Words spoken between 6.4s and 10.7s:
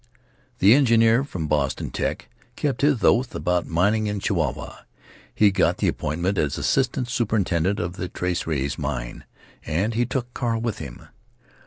assistant superintendent of the Tres Reyes mine—and he took Carl